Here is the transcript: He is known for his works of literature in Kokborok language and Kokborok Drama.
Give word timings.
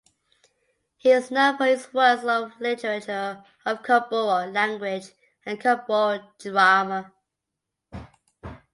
He 0.97 1.11
is 1.11 1.29
known 1.29 1.57
for 1.57 1.65
his 1.65 1.93
works 1.93 2.23
of 2.23 2.59
literature 2.59 3.43
in 3.67 3.77
Kokborok 3.77 4.51
language 4.51 5.11
and 5.45 5.61
Kokborok 5.61 6.23
Drama. 6.39 7.13